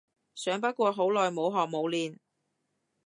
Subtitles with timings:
[0.33, 2.17] 想不過好耐冇學冇練